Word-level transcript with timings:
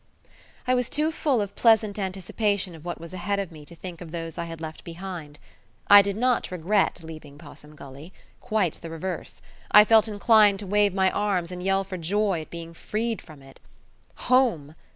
I 0.65 0.73
was 0.73 0.89
too 0.89 1.11
full 1.11 1.41
of 1.41 1.55
pleasant 1.55 1.99
anticipation 1.99 2.73
of 2.73 2.83
what 2.83 2.99
was 2.99 3.13
ahead 3.13 3.37
of 3.37 3.51
me 3.51 3.65
to 3.65 3.75
think 3.75 4.01
of 4.01 4.09
those 4.09 4.35
I 4.35 4.45
had 4.45 4.59
left 4.59 4.83
behind. 4.83 5.37
I 5.91 6.01
did 6.01 6.17
not 6.17 6.49
regret 6.49 7.03
leaving 7.03 7.37
Possum 7.37 7.75
Gully. 7.75 8.11
Quite 8.39 8.79
the 8.81 8.89
reverse; 8.89 9.43
I 9.69 9.85
felt 9.85 10.07
inclined 10.07 10.57
to 10.57 10.65
wave 10.65 10.95
my 10.95 11.11
arms 11.11 11.51
and 11.51 11.61
yell 11.61 11.83
for 11.83 11.97
joy 11.97 12.41
at 12.41 12.49
being 12.49 12.73
freed 12.73 13.21
from 13.21 13.43
it. 13.43 13.59
Home! 14.15 14.73